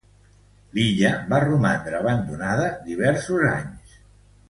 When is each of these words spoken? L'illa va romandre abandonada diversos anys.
L'illa 0.77 1.11
va 1.35 1.43
romandre 1.45 2.01
abandonada 2.01 2.73
diversos 2.91 3.49
anys. 3.55 4.05